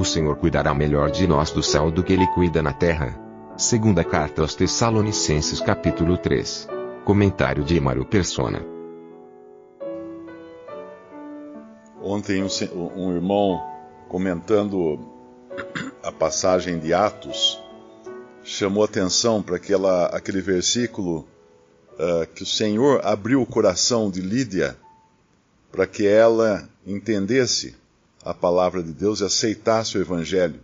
O 0.00 0.04
Senhor 0.04 0.34
cuidará 0.36 0.72
melhor 0.72 1.10
de 1.10 1.26
nós 1.26 1.50
do 1.50 1.62
céu 1.62 1.90
do 1.90 2.02
que 2.02 2.14
ele 2.14 2.26
cuida 2.28 2.62
na 2.62 2.72
terra. 2.72 3.14
Segunda 3.54 4.02
carta 4.02 4.40
aos 4.40 4.54
Tessalonicenses 4.54 5.60
capítulo 5.60 6.16
3. 6.16 6.66
Comentário 7.04 7.62
de 7.62 7.76
Emaro 7.76 8.02
Persona. 8.06 8.64
Ontem 12.00 12.42
um, 12.42 12.48
um 12.96 13.14
irmão 13.14 13.62
comentando 14.08 14.98
a 16.02 16.10
passagem 16.10 16.78
de 16.78 16.94
Atos 16.94 17.62
chamou 18.42 18.82
atenção 18.82 19.42
para 19.42 19.56
aquele 20.12 20.40
versículo 20.40 21.28
uh, 21.98 22.26
que 22.34 22.42
o 22.42 22.46
Senhor 22.46 23.04
abriu 23.04 23.42
o 23.42 23.46
coração 23.46 24.10
de 24.10 24.22
Lídia 24.22 24.78
para 25.70 25.86
que 25.86 26.06
ela 26.06 26.66
entendesse 26.86 27.78
a 28.22 28.34
palavra 28.34 28.82
de 28.82 28.92
Deus 28.92 29.20
e 29.20 29.24
aceitasse 29.24 29.96
o 29.96 30.00
Evangelho. 30.00 30.60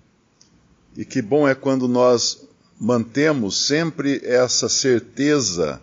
E 0.96 1.04
que 1.04 1.22
bom 1.22 1.48
é 1.48 1.54
quando 1.54 1.88
nós 1.88 2.46
mantemos 2.78 3.66
sempre 3.66 4.20
essa 4.24 4.68
certeza 4.68 5.80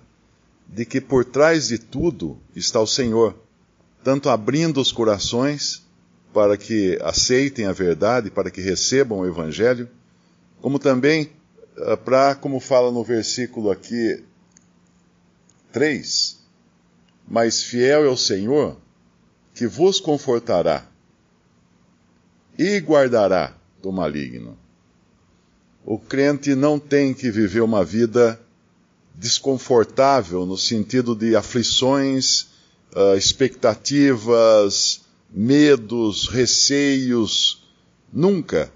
de 0.68 0.86
que 0.86 1.02
por 1.02 1.26
trás 1.26 1.68
de 1.68 1.78
tudo 1.78 2.38
está 2.56 2.80
o 2.80 2.88
Senhor, 2.88 3.36
tanto 4.04 4.30
abrindo 4.30 4.80
os 4.80 4.92
corações 4.92 5.84
para 6.34 6.58
que 6.58 6.98
aceitem 7.02 7.66
a 7.66 7.72
verdade, 7.72 8.32
para 8.32 8.50
que 8.50 8.62
recebam 8.62 9.20
o 9.20 9.28
Evangelho, 9.28 9.90
como 10.62 10.80
também 10.80 11.32
eh, 11.78 11.96
para, 11.96 12.36
como 12.36 12.60
fala 12.60 12.92
no 12.92 13.04
versículo 13.04 13.70
aqui 13.70 14.24
3, 15.72 16.40
mas 17.28 17.64
fiel 17.64 18.06
é 18.06 18.10
o 18.10 18.18
Senhor 18.18 18.78
que 19.54 19.68
vos 19.68 20.00
confortará 20.00 20.88
e 22.58 22.80
guardará 22.80 23.56
do 23.82 23.92
maligno. 23.92 24.58
O 25.86 26.00
crente 26.00 26.56
não 26.56 26.80
tem 26.80 27.14
que 27.14 27.30
viver 27.30 27.62
uma 27.62 27.84
vida 27.84 28.40
desconfortável 29.16 30.46
no 30.46 30.58
sentido 30.58 31.16
de 31.16 31.36
aflições, 31.36 32.48
uh, 32.96 33.16
expectativas, 33.18 35.02
medos, 35.30 36.28
receios. 36.28 37.64
Nunca. 38.12 38.72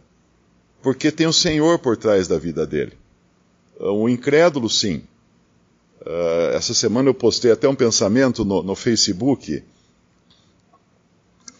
Porque 0.81 1.11
tem 1.11 1.27
o 1.27 1.33
Senhor 1.33 1.79
por 1.79 1.95
trás 1.95 2.27
da 2.27 2.37
vida 2.37 2.65
dele. 2.67 2.93
O 3.79 4.09
incrédulo, 4.09 4.69
sim. 4.69 5.03
Uh, 6.01 6.55
essa 6.55 6.73
semana 6.73 7.09
eu 7.09 7.13
postei 7.13 7.51
até 7.51 7.67
um 7.67 7.75
pensamento 7.75 8.43
no, 8.43 8.63
no 8.63 8.75
Facebook 8.75 9.63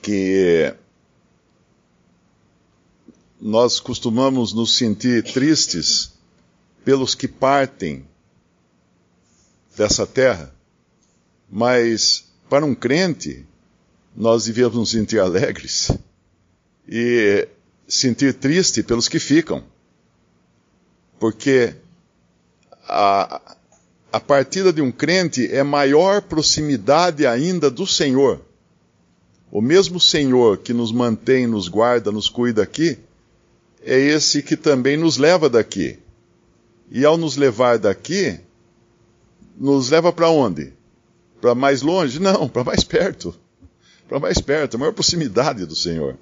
que 0.02 0.73
nós 3.39 3.80
costumamos 3.80 4.53
nos 4.53 4.75
sentir 4.75 5.23
tristes 5.23 6.13
pelos 6.83 7.14
que 7.14 7.27
partem 7.27 8.05
dessa 9.75 10.08
terra, 10.08 10.53
mas 11.49 12.26
para 12.49 12.65
um 12.65 12.73
crente, 12.73 13.45
nós 14.15 14.45
devemos 14.45 14.76
nos 14.76 14.92
sentir 14.92 15.20
alegres 15.20 15.92
e 16.87 17.47
sentir 17.87 18.33
triste 18.33 18.81
pelos 18.81 19.08
que 19.08 19.20
ficam, 19.20 19.64
porque 21.20 21.76
a, 22.87 23.55
a 24.11 24.20
partida 24.20 24.73
de 24.73 24.81
um 24.81 24.92
crente 24.92 25.45
é 25.53 25.61
maior 25.61 26.21
proximidade 26.21 27.27
ainda 27.27 27.70
do 27.70 27.86
Senhor. 27.86 28.42
O 29.52 29.61
mesmo 29.61 29.99
Senhor 29.99 30.58
que 30.58 30.73
nos 30.73 30.92
mantém, 30.92 31.45
nos 31.47 31.67
guarda, 31.67 32.11
nos 32.11 32.27
cuida 32.27 32.64
aqui, 32.64 32.97
é 33.83 33.98
esse 33.98 34.42
que 34.42 34.55
também 34.55 34.98
nos 34.98 35.17
leva 35.17 35.49
daqui. 35.49 35.99
E 36.89 37.04
ao 37.04 37.17
nos 37.17 37.36
levar 37.36 37.77
daqui, 37.77 38.39
nos 39.58 39.89
leva 39.89 40.11
para 40.11 40.30
onde? 40.30 40.73
Para 41.42 41.54
mais 41.54 41.82
longe? 41.82 42.20
Não, 42.20 42.48
para 42.48 42.64
mais 42.64 42.83
perto. 42.83 43.36
Para 44.08 44.20
mais 44.20 44.39
perto, 44.39 44.76
a 44.76 44.77
maior 44.80 44.93
proximidade 44.93 45.65
do 45.65 45.76
Senhor. 45.76 46.17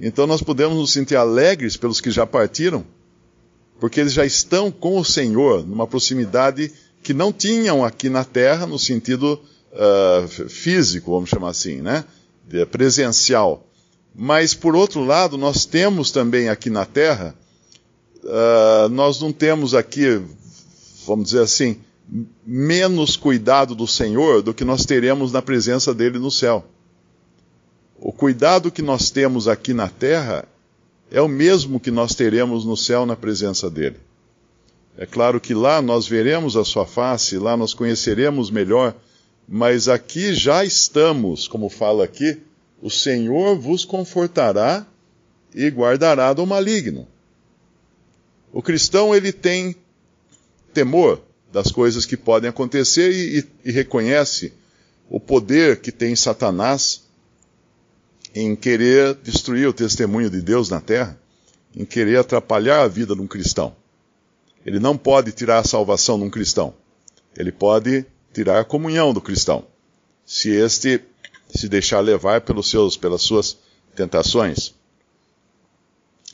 Então 0.00 0.26
nós 0.26 0.42
podemos 0.42 0.76
nos 0.76 0.92
sentir 0.92 1.16
alegres 1.16 1.76
pelos 1.76 2.00
que 2.00 2.10
já 2.10 2.26
partiram, 2.26 2.84
porque 3.78 4.00
eles 4.00 4.12
já 4.12 4.24
estão 4.24 4.70
com 4.70 4.98
o 4.98 5.04
Senhor 5.04 5.66
numa 5.66 5.86
proximidade 5.86 6.72
que 7.02 7.14
não 7.14 7.32
tinham 7.32 7.84
aqui 7.84 8.08
na 8.10 8.24
terra, 8.24 8.66
no 8.66 8.78
sentido 8.78 9.40
uh, 9.72 10.48
físico, 10.48 11.12
vamos 11.12 11.30
chamar 11.30 11.50
assim, 11.50 11.80
né? 11.80 12.04
Presencial. 12.70 13.66
Mas, 14.14 14.54
por 14.54 14.74
outro 14.74 15.04
lado, 15.04 15.38
nós 15.38 15.64
temos 15.64 16.10
também 16.10 16.48
aqui 16.48 16.68
na 16.68 16.84
Terra, 16.84 17.34
uh, 18.24 18.88
nós 18.88 19.20
não 19.20 19.32
temos 19.32 19.74
aqui, 19.74 20.20
vamos 21.06 21.26
dizer 21.26 21.42
assim, 21.42 21.78
menos 22.44 23.16
cuidado 23.16 23.74
do 23.74 23.86
Senhor 23.86 24.42
do 24.42 24.52
que 24.52 24.64
nós 24.64 24.84
teremos 24.84 25.32
na 25.32 25.40
presença 25.40 25.94
dele 25.94 26.18
no 26.18 26.30
céu. 26.30 26.64
O 27.98 28.12
cuidado 28.12 28.70
que 28.70 28.82
nós 28.82 29.10
temos 29.10 29.46
aqui 29.46 29.74
na 29.74 29.88
terra 29.88 30.48
é 31.10 31.20
o 31.20 31.28
mesmo 31.28 31.78
que 31.78 31.90
nós 31.90 32.14
teremos 32.14 32.64
no 32.64 32.76
céu 32.76 33.04
na 33.04 33.14
presença 33.14 33.70
dele. 33.70 33.96
É 34.96 35.06
claro 35.06 35.38
que 35.38 35.54
lá 35.54 35.80
nós 35.82 36.08
veremos 36.08 36.56
a 36.56 36.64
sua 36.64 36.86
face, 36.86 37.38
lá 37.38 37.56
nós 37.56 37.74
conheceremos 37.74 38.50
melhor, 38.50 38.94
mas 39.46 39.88
aqui 39.88 40.34
já 40.34 40.64
estamos, 40.64 41.46
como 41.46 41.68
fala 41.68 42.04
aqui, 42.04 42.40
o 42.82 42.90
Senhor 42.90 43.58
vos 43.58 43.84
confortará 43.84 44.86
e 45.54 45.68
guardará 45.68 46.32
do 46.32 46.46
maligno. 46.46 47.06
O 48.52 48.62
cristão 48.62 49.14
ele 49.14 49.32
tem 49.32 49.76
temor 50.72 51.22
das 51.52 51.70
coisas 51.70 52.06
que 52.06 52.16
podem 52.16 52.48
acontecer 52.48 53.10
e, 53.12 53.46
e, 53.64 53.72
reconhece 53.72 54.52
o 55.08 55.18
poder 55.18 55.80
que 55.80 55.90
tem 55.90 56.14
Satanás 56.14 57.04
em 58.34 58.54
querer 58.54 59.14
destruir 59.14 59.68
o 59.68 59.72
testemunho 59.72 60.30
de 60.30 60.40
Deus 60.40 60.68
na 60.68 60.80
terra, 60.80 61.18
em 61.74 61.84
querer 61.84 62.18
atrapalhar 62.18 62.82
a 62.82 62.88
vida 62.88 63.14
de 63.14 63.20
um 63.20 63.26
cristão. 63.26 63.74
Ele 64.64 64.78
não 64.78 64.96
pode 64.96 65.32
tirar 65.32 65.58
a 65.58 65.64
salvação 65.64 66.18
de 66.18 66.24
um 66.24 66.30
cristão. 66.30 66.74
Ele 67.36 67.50
pode 67.50 68.04
tirar 68.32 68.60
a 68.60 68.64
comunhão 68.64 69.12
do 69.12 69.20
cristão. 69.20 69.64
Se 70.24 70.50
este 70.50 71.00
se 71.54 71.68
deixar 71.68 72.00
levar 72.00 72.40
pelos 72.40 72.70
seus, 72.70 72.96
pelas 72.96 73.22
suas 73.22 73.56
tentações. 73.94 74.74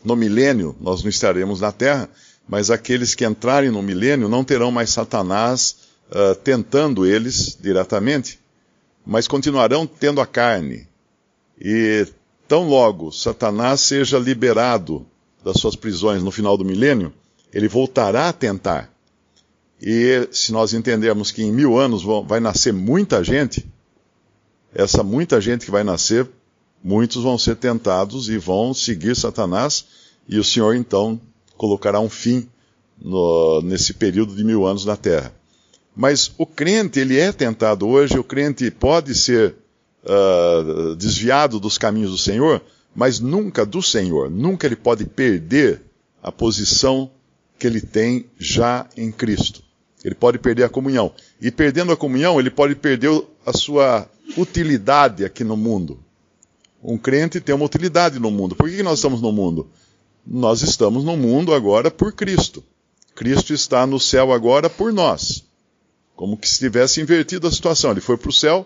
No 0.05 0.15
milênio, 0.15 0.77
nós 0.81 1.03
não 1.03 1.11
estaremos 1.11 1.61
na 1.61 1.73
terra, 1.73 2.09
mas 2.49 2.71
aqueles 2.71 3.15
que 3.15 3.25
entrarem 3.25 3.71
no 3.71 3.83
milênio 3.83 4.29
não 4.29 4.45
terão 4.45 4.71
mais 4.71 4.91
Satanás 4.91 5.77
uh, 6.11 6.35
tentando 6.37 7.05
eles 7.05 7.59
diretamente, 7.61 8.39
mas 9.05 9.27
continuarão 9.27 9.87
tendo 9.87 10.21
a 10.21 10.27
carne. 10.27 10.87
E 11.61 12.07
tão 12.47 12.69
logo 12.69 13.11
Satanás 13.11 13.81
seja 13.81 14.19
liberado 14.19 15.07
das 15.45 15.59
suas 15.59 15.75
prisões 15.75 16.23
no 16.23 16.31
final 16.31 16.57
do 16.57 16.65
milênio, 16.65 17.13
ele 17.53 17.69
voltará 17.69 18.29
a 18.29 18.33
tentar. 18.33 18.93
E 19.81 20.29
se 20.33 20.53
nós 20.53 20.73
entendermos 20.73 21.31
que 21.31 21.43
em 21.43 21.53
mil 21.53 21.79
anos 21.79 22.03
vai 22.27 22.41
nascer 22.41 22.73
muita 22.73 23.23
gente, 23.23 23.67
essa 24.77 25.03
muita 25.03 25.41
gente 25.41 25.65
que 25.65 25.71
vai 25.71 25.83
nascer, 25.83 26.29
muitos 26.85 27.23
vão 27.23 27.39
ser 27.39 27.57
tentados 27.57 28.29
e 28.29 28.37
vão 28.37 28.75
seguir 28.75 29.17
Satanás, 29.17 29.87
e 30.29 30.39
o 30.39 30.45
Senhor 30.45 30.77
então 30.77 31.19
colocará 31.57 31.99
um 31.99 32.11
fim 32.11 32.47
no, 33.01 33.63
nesse 33.63 33.95
período 33.95 34.37
de 34.37 34.45
mil 34.45 34.67
anos 34.67 34.85
na 34.85 34.97
terra. 34.97 35.33
Mas 35.97 36.31
o 36.37 36.45
crente, 36.45 37.01
ele 37.01 37.19
é 37.19 37.33
tentado 37.33 37.89
hoje, 37.89 38.19
o 38.19 38.25
crente 38.25 38.71
pode 38.71 39.15
ser 39.15 39.55
uh, 40.05 40.95
desviado 40.95 41.59
dos 41.59 41.79
caminhos 41.79 42.11
do 42.11 42.19
Senhor, 42.19 42.61
mas 42.95 43.19
nunca 43.19 43.65
do 43.65 43.81
Senhor, 43.81 44.31
nunca 44.31 44.67
ele 44.67 44.77
pode 44.77 45.07
perder 45.07 45.81
a 46.23 46.31
posição 46.31 47.11
que 47.59 47.67
ele 47.67 47.81
tem 47.81 48.27
já 48.39 48.87
em 48.95 49.11
Cristo. 49.11 49.66
Ele 50.07 50.15
pode 50.15 50.39
perder 50.39 50.63
a 50.63 50.69
comunhão. 50.69 51.13
E 51.41 51.51
perdendo 51.51 51.91
a 51.91 51.97
comunhão, 51.97 52.39
ele 52.39 52.49
pode 52.49 52.77
perder 52.77 53.11
a 53.45 53.53
sua 53.53 54.09
utilidade 54.39 55.25
aqui 55.25 55.43
no 55.43 55.57
mundo. 55.57 55.99
Um 56.81 56.97
crente 56.97 57.41
tem 57.41 57.53
uma 57.53 57.65
utilidade 57.65 58.21
no 58.21 58.31
mundo. 58.31 58.55
Por 58.55 58.71
que 58.71 58.85
nós 58.85 59.01
estamos 59.01 59.21
no 59.21 59.33
mundo? 59.33 59.69
Nós 60.25 60.63
estamos 60.63 61.03
no 61.03 61.17
mundo 61.17 61.53
agora 61.53 61.91
por 61.91 62.13
Cristo. 62.13 62.63
Cristo 63.17 63.53
está 63.53 63.85
no 63.85 63.99
céu 63.99 64.33
agora 64.33 64.71
por 64.71 64.93
nós. 64.93 65.43
Como 66.15 66.37
que 66.37 66.49
se 66.49 66.61
tivesse 66.61 67.01
invertido 67.01 67.49
a 67.49 67.51
situação. 67.51 67.91
Ele 67.91 68.01
foi 68.01 68.17
para 68.17 68.31
o 68.31 68.33
céu 68.33 68.65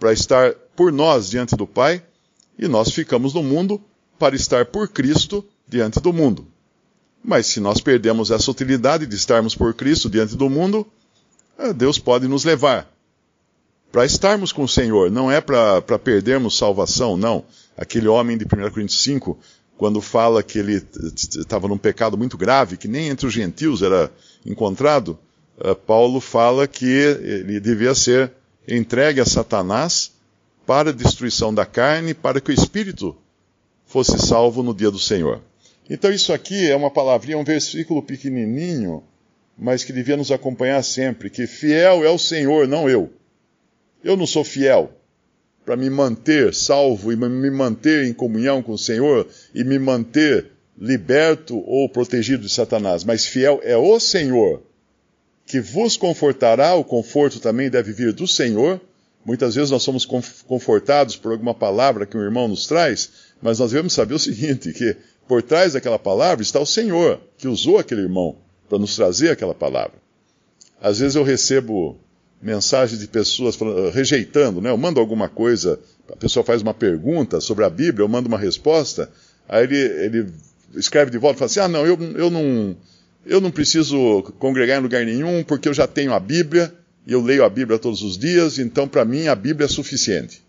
para 0.00 0.12
estar 0.12 0.52
por 0.74 0.90
nós 0.90 1.30
diante 1.30 1.54
do 1.54 1.66
Pai, 1.66 2.02
e 2.58 2.66
nós 2.66 2.90
ficamos 2.90 3.34
no 3.34 3.42
mundo 3.44 3.80
para 4.18 4.34
estar 4.34 4.64
por 4.66 4.88
Cristo 4.88 5.44
diante 5.68 6.00
do 6.00 6.12
mundo. 6.12 6.44
Mas 7.22 7.46
se 7.46 7.60
nós 7.60 7.80
perdemos 7.80 8.30
essa 8.30 8.50
utilidade 8.50 9.06
de 9.06 9.14
estarmos 9.14 9.54
por 9.54 9.74
Cristo 9.74 10.08
diante 10.08 10.36
do 10.36 10.48
mundo, 10.48 10.86
eh, 11.58 11.72
Deus 11.72 11.98
pode 11.98 12.26
nos 12.26 12.44
levar 12.44 12.90
para 13.92 14.04
estarmos 14.04 14.52
com 14.52 14.62
o 14.62 14.68
Senhor, 14.68 15.10
não 15.10 15.30
é 15.30 15.40
para 15.40 15.98
perdermos 15.98 16.56
salvação, 16.56 17.16
não. 17.16 17.44
Aquele 17.76 18.06
homem 18.08 18.38
de 18.38 18.44
1 18.44 18.70
Coríntios 18.70 19.02
5, 19.02 19.38
quando 19.76 20.00
fala 20.00 20.42
que 20.42 20.58
ele 20.58 20.82
estava 21.16 21.66
num 21.66 21.78
pecado 21.78 22.16
muito 22.16 22.36
grave, 22.36 22.76
que 22.76 22.86
nem 22.86 23.08
entre 23.08 23.26
os 23.26 23.32
gentios 23.32 23.82
era 23.82 24.10
encontrado, 24.46 25.18
eh, 25.58 25.74
Paulo 25.74 26.20
fala 26.20 26.68
que 26.68 26.86
ele 26.86 27.58
devia 27.58 27.94
ser 27.94 28.32
entregue 28.68 29.20
a 29.20 29.26
Satanás 29.26 30.12
para 30.66 30.90
a 30.90 30.94
destruição 30.94 31.52
da 31.52 31.66
carne, 31.66 32.14
para 32.14 32.40
que 32.40 32.50
o 32.50 32.54
espírito 32.54 33.16
fosse 33.86 34.18
salvo 34.18 34.62
no 34.62 34.72
dia 34.72 34.90
do 34.90 34.98
Senhor. 34.98 35.40
Então, 35.90 36.12
isso 36.12 36.32
aqui 36.32 36.70
é 36.70 36.76
uma 36.76 36.90
palavrinha, 36.90 37.36
um 37.36 37.44
versículo 37.44 38.02
pequenininho, 38.02 39.02
mas 39.58 39.84
que 39.84 39.92
devia 39.92 40.16
nos 40.16 40.30
acompanhar 40.30 40.82
sempre: 40.82 41.28
que 41.28 41.46
fiel 41.46 42.04
é 42.04 42.08
o 42.08 42.18
Senhor, 42.18 42.68
não 42.68 42.88
eu. 42.88 43.12
Eu 44.02 44.16
não 44.16 44.26
sou 44.26 44.44
fiel 44.44 44.92
para 45.66 45.76
me 45.76 45.90
manter 45.90 46.54
salvo 46.54 47.12
e 47.12 47.16
me 47.16 47.50
manter 47.50 48.06
em 48.06 48.14
comunhão 48.14 48.62
com 48.62 48.72
o 48.72 48.78
Senhor 48.78 49.28
e 49.54 49.64
me 49.64 49.78
manter 49.78 50.52
liberto 50.78 51.58
ou 51.66 51.88
protegido 51.88 52.44
de 52.44 52.48
Satanás, 52.48 53.04
mas 53.04 53.26
fiel 53.26 53.60
é 53.62 53.76
o 53.76 54.00
Senhor 54.00 54.62
que 55.50 55.60
vos 55.60 55.96
confortará, 55.96 56.76
o 56.76 56.84
conforto 56.84 57.40
também 57.40 57.68
deve 57.68 57.92
vir 57.92 58.12
do 58.12 58.24
Senhor. 58.24 58.80
Muitas 59.24 59.56
vezes 59.56 59.72
nós 59.72 59.82
somos 59.82 60.06
confortados 60.46 61.16
por 61.16 61.32
alguma 61.32 61.52
palavra 61.52 62.06
que 62.06 62.16
um 62.16 62.22
irmão 62.22 62.46
nos 62.46 62.68
traz, 62.68 63.10
mas 63.42 63.58
nós 63.58 63.72
devemos 63.72 63.92
saber 63.92 64.14
o 64.14 64.18
seguinte: 64.18 64.72
que 64.72 64.96
por 65.30 65.44
trás 65.44 65.74
daquela 65.74 65.96
palavra 65.96 66.42
está 66.42 66.58
o 66.58 66.66
Senhor, 66.66 67.20
que 67.38 67.46
usou 67.46 67.78
aquele 67.78 68.00
irmão 68.00 68.38
para 68.68 68.80
nos 68.80 68.96
trazer 68.96 69.30
aquela 69.30 69.54
palavra. 69.54 69.94
Às 70.82 70.98
vezes 70.98 71.14
eu 71.14 71.22
recebo 71.22 71.96
mensagens 72.42 72.98
de 72.98 73.06
pessoas 73.06 73.54
falando, 73.54 73.90
rejeitando, 73.90 74.60
né? 74.60 74.70
Eu 74.70 74.76
mando 74.76 74.98
alguma 74.98 75.28
coisa, 75.28 75.78
a 76.12 76.16
pessoa 76.16 76.44
faz 76.44 76.62
uma 76.62 76.74
pergunta 76.74 77.40
sobre 77.40 77.64
a 77.64 77.70
Bíblia, 77.70 78.02
eu 78.02 78.08
mando 78.08 78.26
uma 78.26 78.36
resposta, 78.36 79.08
aí 79.48 79.62
ele, 79.62 79.76
ele 79.76 80.32
escreve 80.74 81.12
de 81.12 81.18
volta 81.18 81.36
e 81.36 81.38
fala 81.38 81.46
assim: 81.46 81.60
ah, 81.60 81.68
não, 81.68 81.86
eu, 81.86 81.96
eu 82.16 82.28
não 82.28 82.76
eu 83.24 83.40
não 83.40 83.52
preciso 83.52 84.24
congregar 84.40 84.80
em 84.80 84.82
lugar 84.82 85.06
nenhum, 85.06 85.44
porque 85.44 85.68
eu 85.68 85.74
já 85.74 85.86
tenho 85.86 86.12
a 86.12 86.18
Bíblia, 86.18 86.74
e 87.06 87.12
eu 87.12 87.22
leio 87.22 87.44
a 87.44 87.48
Bíblia 87.48 87.78
todos 87.78 88.02
os 88.02 88.18
dias, 88.18 88.58
então 88.58 88.88
para 88.88 89.04
mim 89.04 89.28
a 89.28 89.36
Bíblia 89.36 89.66
é 89.66 89.68
suficiente. 89.68 90.42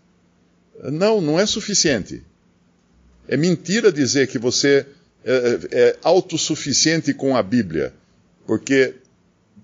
Não, 0.82 1.20
não 1.20 1.38
é 1.38 1.46
suficiente. 1.46 2.24
É 3.32 3.36
mentira 3.38 3.90
dizer 3.90 4.28
que 4.28 4.38
você 4.38 4.84
é, 5.24 5.32
é, 5.32 5.60
é 5.70 5.96
autossuficiente 6.02 7.14
com 7.14 7.34
a 7.34 7.42
Bíblia, 7.42 7.94
porque 8.46 8.92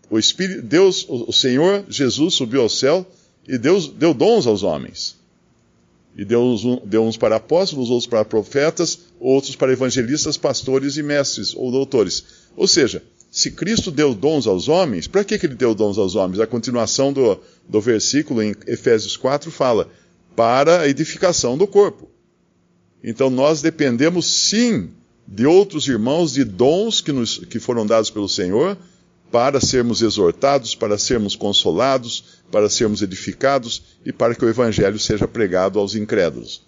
o 0.09 0.19
Espírito, 0.19 0.62
Deus, 0.62 1.05
o 1.06 1.31
Senhor 1.35 1.85
Jesus 1.87 2.32
subiu 2.32 2.62
ao 2.62 2.70
céu 2.70 3.06
e 3.47 3.59
Deus 3.59 3.87
deu 3.88 4.15
dons 4.15 4.47
aos 4.47 4.62
homens. 4.62 5.17
E 6.17 6.25
deu, 6.25 6.56
deu 6.87 7.05
uns 7.05 7.19
para 7.19 7.37
apóstolos, 7.37 7.91
outros 7.91 8.06
para 8.06 8.25
profetas, 8.25 9.00
outros 9.20 9.55
para 9.55 9.70
evangelistas, 9.70 10.38
pastores 10.38 10.97
e 10.97 11.03
mestres 11.03 11.55
ou 11.55 11.70
doutores. 11.70 12.25
Ou 12.56 12.67
seja, 12.67 13.03
se 13.31 13.50
Cristo 13.50 13.91
deu 13.91 14.15
dons 14.15 14.47
aos 14.47 14.67
homens, 14.67 15.06
para 15.06 15.23
que, 15.25 15.38
que 15.38 15.44
ele 15.44 15.55
deu 15.55 15.75
dons 15.75 15.99
aos 15.99 16.15
homens? 16.15 16.41
A 16.41 16.47
continuação 16.47 17.12
do, 17.12 17.38
do 17.69 17.82
versículo 17.82 18.43
em 18.43 18.55
Efésios 18.67 19.15
4 19.15 19.50
fala: 19.50 19.91
para 20.35 20.81
a 20.81 20.88
edificação 20.88 21.59
do 21.59 21.67
corpo. 21.67 22.09
Então 23.02 23.30
nós 23.30 23.62
dependemos 23.62 24.26
sim 24.26 24.90
de 25.26 25.46
outros 25.46 25.86
irmãos, 25.86 26.32
de 26.32 26.42
dons 26.44 27.00
que, 27.00 27.12
nos, 27.12 27.38
que 27.38 27.60
foram 27.60 27.86
dados 27.86 28.10
pelo 28.10 28.28
Senhor, 28.28 28.76
para 29.30 29.60
sermos 29.60 30.00
exortados, 30.00 30.74
para 30.74 30.96
sermos 30.96 31.36
consolados, 31.36 32.42
para 32.50 32.70
sermos 32.70 33.02
edificados 33.02 33.98
e 34.06 34.12
para 34.12 34.34
que 34.34 34.44
o 34.44 34.48
Evangelho 34.48 34.98
seja 34.98 35.28
pregado 35.28 35.78
aos 35.78 35.94
incrédulos. 35.94 36.62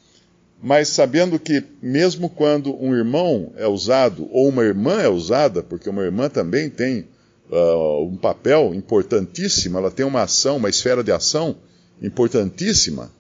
Mas 0.63 0.89
sabendo 0.89 1.39
que, 1.39 1.65
mesmo 1.81 2.29
quando 2.29 2.77
um 2.83 2.95
irmão 2.95 3.51
é 3.57 3.67
usado, 3.67 4.29
ou 4.31 4.49
uma 4.49 4.63
irmã 4.63 5.01
é 5.01 5.09
usada, 5.09 5.63
porque 5.63 5.89
uma 5.89 6.03
irmã 6.03 6.29
também 6.29 6.69
tem 6.69 7.07
uh, 7.51 8.05
um 8.05 8.17
papel 8.17 8.75
importantíssimo, 8.75 9.79
ela 9.79 9.91
tem 9.91 10.05
uma 10.05 10.23
ação, 10.23 10.59
uma 10.59 10.69
esfera 10.69 11.03
de 11.03 11.11
ação 11.11 11.57
importantíssima 12.03 13.11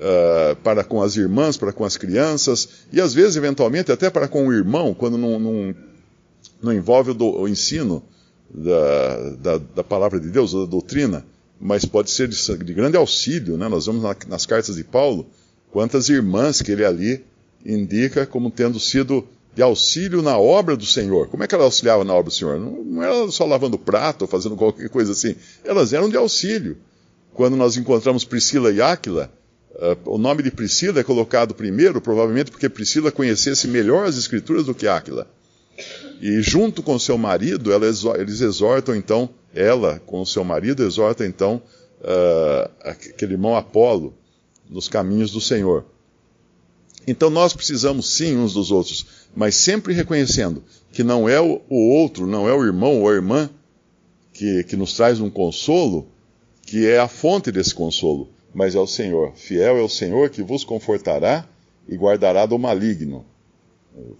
uh, 0.00 0.56
para 0.56 0.82
com 0.82 1.02
as 1.02 1.16
irmãs, 1.16 1.56
para 1.56 1.72
com 1.72 1.84
as 1.84 1.96
crianças, 1.96 2.68
e 2.92 3.00
às 3.00 3.14
vezes, 3.14 3.36
eventualmente, 3.36 3.92
até 3.92 4.10
para 4.10 4.26
com 4.26 4.48
o 4.48 4.52
irmão, 4.52 4.92
quando 4.92 5.16
não, 5.16 5.38
não, 5.38 5.74
não 6.62 6.72
envolve 6.72 7.12
o, 7.12 7.14
do, 7.14 7.40
o 7.40 7.48
ensino 7.48 8.02
da, 8.52 9.30
da, 9.38 9.58
da, 9.76 9.84
palavra 9.84 10.18
de 10.18 10.28
Deus, 10.28 10.52
da 10.52 10.64
doutrina, 10.64 11.24
mas 11.60 11.84
pode 11.84 12.10
ser 12.10 12.26
de, 12.26 12.36
de 12.64 12.74
grande 12.74 12.96
auxílio, 12.96 13.56
né? 13.56 13.68
nós 13.68 13.86
vemos 13.86 14.02
na, 14.02 14.16
nas 14.28 14.46
cartas 14.46 14.76
de 14.76 14.84
Paulo 14.84 15.26
Quantas 15.70 16.08
irmãs 16.08 16.60
que 16.60 16.72
ele 16.72 16.84
ali 16.84 17.24
indica 17.64 18.26
como 18.26 18.50
tendo 18.50 18.80
sido 18.80 19.26
de 19.54 19.62
auxílio 19.62 20.22
na 20.22 20.36
obra 20.38 20.76
do 20.76 20.86
Senhor. 20.86 21.28
Como 21.28 21.44
é 21.44 21.46
que 21.46 21.54
ela 21.54 21.64
auxiliava 21.64 22.04
na 22.04 22.12
obra 22.12 22.30
do 22.30 22.34
Senhor? 22.34 22.58
Não, 22.58 22.84
não 22.84 23.02
era 23.02 23.30
só 23.30 23.44
lavando 23.44 23.78
prato 23.78 24.22
ou 24.22 24.28
fazendo 24.28 24.56
qualquer 24.56 24.88
coisa 24.88 25.12
assim. 25.12 25.36
Elas 25.64 25.92
eram 25.92 26.08
de 26.08 26.16
auxílio. 26.16 26.76
Quando 27.32 27.56
nós 27.56 27.76
encontramos 27.76 28.24
Priscila 28.24 28.72
e 28.72 28.82
Áquila, 28.82 29.32
o 30.04 30.18
nome 30.18 30.42
de 30.42 30.50
Priscila 30.50 31.00
é 31.00 31.04
colocado 31.04 31.54
primeiro, 31.54 32.00
provavelmente 32.00 32.50
porque 32.50 32.68
Priscila 32.68 33.12
conhecesse 33.12 33.68
melhor 33.68 34.06
as 34.06 34.18
Escrituras 34.18 34.66
do 34.66 34.74
que 34.74 34.86
Áquila. 34.86 35.26
E 36.20 36.42
junto 36.42 36.82
com 36.82 36.98
seu 36.98 37.16
marido, 37.16 37.72
eles 37.72 38.40
exortam 38.40 38.94
então, 38.94 39.30
ela 39.54 40.00
com 40.04 40.24
seu 40.24 40.44
marido 40.44 40.84
exorta 40.84 41.26
então 41.26 41.62
uh, 42.00 42.70
aquele 42.82 43.32
irmão 43.32 43.56
Apolo 43.56 44.14
nos 44.68 44.88
caminhos 44.88 45.32
do 45.32 45.40
Senhor. 45.40 45.84
Então 47.06 47.30
nós 47.30 47.54
precisamos 47.54 48.14
sim 48.14 48.36
uns 48.36 48.52
dos 48.52 48.70
outros, 48.70 49.06
mas 49.34 49.54
sempre 49.54 49.94
reconhecendo 49.94 50.62
que 50.92 51.02
não 51.02 51.28
é 51.28 51.40
o 51.40 51.62
outro, 51.70 52.26
não 52.26 52.48
é 52.48 52.52
o 52.52 52.64
irmão 52.64 53.00
ou 53.00 53.08
a 53.08 53.14
irmã 53.14 53.48
que, 54.32 54.64
que 54.64 54.76
nos 54.76 54.94
traz 54.94 55.20
um 55.20 55.30
consolo, 55.30 56.06
que 56.62 56.86
é 56.86 56.98
a 56.98 57.08
fonte 57.08 57.50
desse 57.50 57.74
consolo, 57.74 58.28
mas 58.52 58.74
é 58.74 58.78
o 58.78 58.86
Senhor. 58.86 59.32
Fiel 59.34 59.78
é 59.78 59.82
o 59.82 59.88
Senhor 59.88 60.30
que 60.30 60.42
vos 60.42 60.64
confortará 60.64 61.46
e 61.88 61.96
guardará 61.96 62.46
do 62.46 62.58
maligno. 62.58 63.24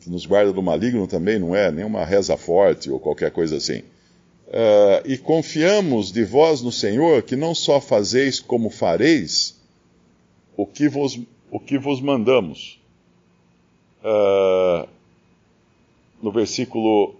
Que 0.01 0.11
nos 0.11 0.27
guarda 0.27 0.53
do 0.53 0.63
maligno 0.63 1.07
também 1.07 1.39
não 1.39 1.55
é 1.55 1.71
nenhuma 1.71 2.05
reza 2.05 2.37
forte 2.37 2.91
ou 2.91 2.99
qualquer 2.99 3.31
coisa 3.31 3.57
assim. 3.57 3.83
Uh, 4.49 5.07
e 5.07 5.17
confiamos 5.17 6.11
de 6.11 6.25
vós 6.25 6.61
no 6.61 6.73
Senhor 6.73 7.23
que 7.23 7.37
não 7.37 7.55
só 7.55 7.81
fazeis 7.81 8.41
como 8.41 8.69
fareis, 8.69 9.57
o 10.57 10.67
que 10.67 10.89
vos, 10.89 11.21
o 11.51 11.61
que 11.61 11.79
vos 11.79 12.01
mandamos. 12.01 12.81
Uh, 14.03 14.89
no 16.21 16.33
versículo 16.33 17.15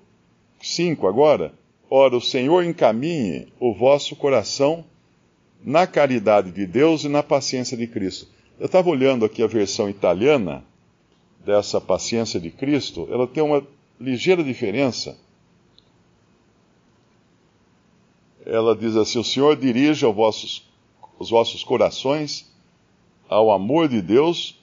5 0.61 1.07
agora, 1.07 1.53
ora, 1.89 2.17
o 2.17 2.21
Senhor 2.21 2.65
encaminhe 2.65 3.47
o 3.61 3.73
vosso 3.73 4.17
coração 4.17 4.85
na 5.65 5.87
caridade 5.87 6.51
de 6.51 6.67
Deus 6.67 7.05
e 7.05 7.09
na 7.09 7.23
paciência 7.23 7.77
de 7.77 7.87
Cristo. 7.87 8.27
Eu 8.59 8.67
estava 8.67 8.89
olhando 8.89 9.25
aqui 9.25 9.43
a 9.43 9.47
versão 9.47 9.89
italiana 9.89 10.65
dessa 11.45 11.81
paciência 11.81 12.39
de 12.39 12.51
Cristo, 12.51 13.09
ela 13.11 13.27
tem 13.27 13.43
uma 13.43 13.67
ligeira 13.99 14.45
diferença. 14.45 15.17
Ela 18.45 18.77
diz 18.77 18.97
assim: 18.97 19.19
O 19.19 19.25
Senhor 19.25 19.57
dirija 19.57 20.11
vossos, 20.11 20.69
os 21.19 21.31
vossos 21.31 21.65
corações 21.65 22.51
ao 23.29 23.51
amor 23.51 23.89
de 23.89 24.03
Deus 24.03 24.59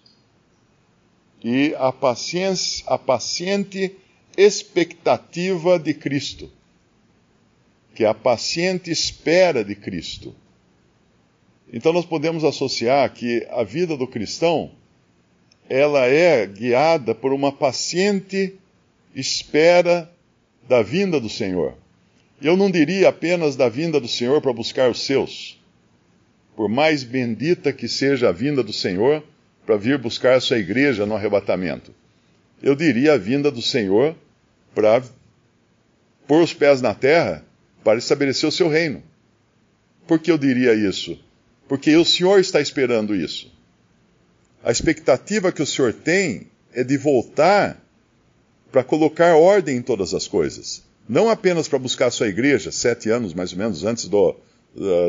e 1.44 1.74
paciência, 2.00 2.84
a 2.88 2.98
paciente 2.98 3.96
expectativa 4.36 5.80
de 5.80 5.94
Cristo, 5.94 6.52
que 7.96 8.04
é 8.04 8.08
a 8.08 8.14
paciente 8.14 8.92
espera 8.92 9.64
de 9.64 9.76
Cristo. 9.76 10.36
Então 11.72 11.92
nós 11.92 12.06
podemos 12.06 12.44
associar 12.44 13.12
que 13.14 13.46
a 13.52 13.64
vida 13.64 13.98
do 13.98 14.08
cristão 14.08 14.72
ela 15.70 16.06
é 16.06 16.46
guiada 16.46 17.14
por 17.14 17.34
uma 17.34 17.52
paciente 17.52 18.56
espera 19.14 20.10
da 20.68 20.82
vinda 20.82 21.20
do 21.20 21.30
Senhor. 21.30 21.74
Eu 22.42 22.56
não 22.56 22.72
diria 22.72 23.10
apenas 23.10 23.56
da 23.56 23.68
vinda 23.68 24.00
do 24.00 24.08
Senhor 24.08 24.42
para 24.42 24.54
buscar 24.54 24.90
os 24.90 25.06
seus. 25.06 25.60
Por 26.56 26.70
mais 26.70 27.04
bendita 27.04 27.74
que 27.74 27.88
seja 27.88 28.30
a 28.30 28.32
vinda 28.32 28.64
do 28.64 28.72
Senhor 28.72 29.24
para 29.66 29.76
vir 29.76 29.98
buscar 29.98 30.36
a 30.36 30.40
sua 30.40 30.58
igreja 30.58 31.06
no 31.06 31.16
arrebatamento. 31.16 31.94
Eu 32.62 32.76
diria 32.76 33.14
a 33.14 33.18
vinda 33.18 33.52
do 33.52 33.62
Senhor 33.62 34.16
para 34.74 35.04
pôr 36.28 36.42
os 36.42 36.54
pés 36.54 36.82
na 36.82 36.94
terra 36.94 37.44
para 37.84 38.00
estabelecer 38.00 38.48
o 38.48 38.52
seu 38.52 38.70
reino. 38.70 39.04
Por 40.08 40.20
que 40.20 40.32
eu 40.32 40.38
diria 40.38 40.74
isso? 40.74 41.20
Porque 41.68 41.96
o 41.96 42.06
Senhor 42.06 42.40
está 42.40 42.62
esperando 42.62 43.16
isso. 43.16 43.52
A 44.64 44.72
expectativa 44.72 45.52
que 45.52 45.62
o 45.62 45.66
Senhor 45.66 45.94
tem 45.94 46.48
é 46.74 46.84
de 46.84 46.98
voltar 46.98 47.82
para 48.72 48.84
colocar 48.84 49.36
ordem 49.36 49.78
em 49.78 49.82
todas 49.82 50.14
as 50.14 50.28
coisas. 50.28 50.84
Não 51.08 51.30
apenas 51.30 51.68
para 51.68 51.80
buscar 51.80 52.08
a 52.08 52.12
sua 52.12 52.28
igreja, 52.28 52.72
sete 52.72 53.10
anos 53.10 53.34
mais 53.34 53.54
ou 53.54 53.58
menos 53.58 53.84
antes 53.84 54.08
do, 54.08 54.36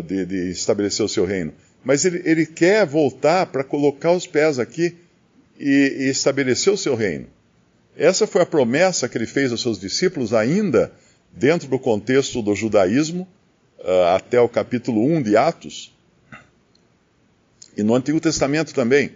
de, 0.06 0.24
de 0.24 0.50
estabelecer 0.50 1.04
o 1.04 1.08
seu 1.08 1.24
reino, 1.24 1.52
mas 1.84 2.04
ele, 2.04 2.22
ele 2.24 2.46
quer 2.46 2.86
voltar 2.86 3.46
para 3.46 3.64
colocar 3.64 4.12
os 4.12 4.26
pés 4.26 4.58
aqui 4.58 4.96
e, 5.58 5.96
e 5.98 6.08
estabelecer 6.08 6.72
o 6.72 6.78
seu 6.78 6.94
reino. 6.94 7.26
Essa 7.96 8.26
foi 8.26 8.42
a 8.42 8.46
promessa 8.46 9.08
que 9.08 9.18
ele 9.18 9.26
fez 9.26 9.50
aos 9.50 9.60
seus 9.60 9.78
discípulos, 9.78 10.32
ainda 10.32 10.92
dentro 11.32 11.68
do 11.68 11.78
contexto 11.78 12.40
do 12.42 12.54
judaísmo, 12.54 13.26
uh, 13.80 14.14
até 14.14 14.40
o 14.40 14.48
capítulo 14.48 15.04
1 15.04 15.22
de 15.22 15.36
Atos, 15.36 15.92
e 17.78 17.82
no 17.84 17.94
Antigo 17.94 18.20
Testamento 18.20 18.74
também. 18.74 19.12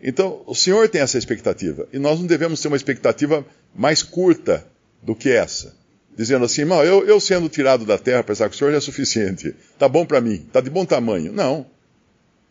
Então, 0.00 0.42
o 0.46 0.54
Senhor 0.54 0.88
tem 0.88 1.00
essa 1.00 1.18
expectativa, 1.18 1.88
e 1.92 1.98
nós 1.98 2.20
não 2.20 2.26
devemos 2.26 2.60
ter 2.60 2.68
uma 2.68 2.76
expectativa 2.76 3.44
mais 3.74 4.00
curta 4.00 4.64
do 5.02 5.14
que 5.14 5.30
essa. 5.30 5.74
Dizendo 6.16 6.44
assim, 6.44 6.60
irmão, 6.60 6.84
eu, 6.84 7.04
eu 7.04 7.18
sendo 7.18 7.48
tirado 7.48 7.84
da 7.84 7.98
terra 7.98 8.22
para 8.22 8.32
estar 8.32 8.48
com 8.48 8.54
o 8.54 8.56
Senhor 8.56 8.70
já 8.70 8.76
é 8.76 8.80
suficiente. 8.80 9.56
Está 9.72 9.88
bom 9.88 10.06
para 10.06 10.20
mim, 10.20 10.44
está 10.46 10.60
de 10.60 10.70
bom 10.70 10.84
tamanho. 10.84 11.32
Não. 11.32 11.66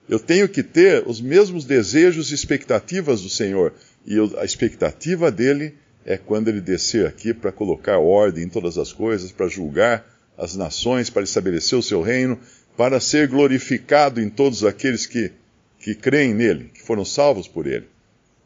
Eu 0.09 0.19
tenho 0.19 0.49
que 0.49 0.61
ter 0.61 1.07
os 1.07 1.21
mesmos 1.21 1.63
desejos 1.63 2.31
e 2.31 2.35
expectativas 2.35 3.21
do 3.21 3.29
Senhor. 3.29 3.73
E 4.05 4.15
eu, 4.15 4.37
a 4.37 4.43
expectativa 4.43 5.31
dele 5.31 5.75
é 6.05 6.17
quando 6.17 6.49
ele 6.49 6.59
descer 6.59 7.07
aqui 7.07 7.33
para 7.33 7.53
colocar 7.53 7.99
ordem 7.99 8.43
em 8.43 8.49
todas 8.49 8.77
as 8.77 8.91
coisas, 8.91 9.31
para 9.31 9.47
julgar 9.47 10.05
as 10.37 10.55
nações, 10.57 11.09
para 11.09 11.23
estabelecer 11.23 11.79
o 11.79 11.83
seu 11.83 12.01
reino, 12.01 12.37
para 12.75 12.99
ser 12.99 13.27
glorificado 13.27 14.21
em 14.21 14.29
todos 14.29 14.63
aqueles 14.63 15.05
que, 15.05 15.31
que 15.79 15.93
creem 15.93 16.33
nele, 16.33 16.71
que 16.73 16.81
foram 16.81 17.05
salvos 17.05 17.47
por 17.47 17.67
ele. 17.67 17.87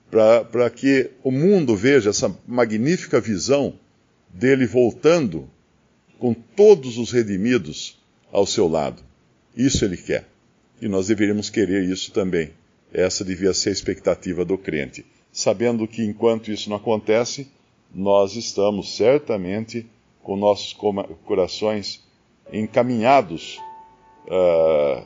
Para 0.10 0.70
que 0.70 1.12
o 1.24 1.32
mundo 1.32 1.76
veja 1.76 2.10
essa 2.10 2.34
magnífica 2.48 3.20
visão 3.20 3.74
dele 4.30 4.66
voltando 4.66 5.50
com 6.18 6.34
todos 6.34 6.98
os 6.98 7.12
redimidos 7.12 8.00
ao 8.32 8.46
seu 8.46 8.68
lado. 8.68 9.02
Isso 9.56 9.84
ele 9.84 9.98
quer. 9.98 10.26
E 10.82 10.88
nós 10.88 11.08
deveríamos 11.08 11.50
querer 11.50 11.84
isso 11.84 12.12
também. 12.12 12.52
Essa 12.94 13.26
devia 13.26 13.54
ser 13.54 13.70
a 13.70 13.74
expectativa 13.74 14.46
do 14.46 14.58
crente. 14.58 15.06
Sabendo 15.32 15.88
que 15.88 16.04
enquanto 16.04 16.52
isso 16.52 16.70
não 16.70 16.78
acontece, 16.78 17.48
nós 17.94 18.36
estamos 18.36 18.96
certamente 18.96 19.86
com 20.24 20.36
nossos 20.36 20.74
corações 21.26 22.04
encaminhados 22.52 23.60
uh, 24.28 25.04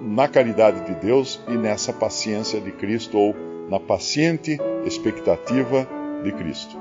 na 0.00 0.28
caridade 0.28 0.86
de 0.86 0.94
Deus 1.00 1.40
e 1.48 1.52
nessa 1.52 1.92
paciência 1.92 2.60
de 2.60 2.72
Cristo, 2.72 3.18
ou 3.18 3.34
na 3.68 3.80
paciente 3.80 4.58
expectativa 4.84 5.88
de 6.22 6.32
Cristo. 6.32 6.76